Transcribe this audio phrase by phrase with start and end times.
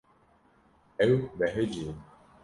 [1.05, 1.91] Ew behecî ye.